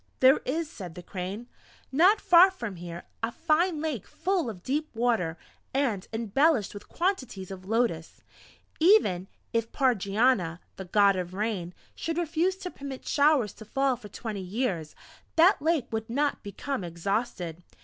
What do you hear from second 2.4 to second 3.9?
from here, a fine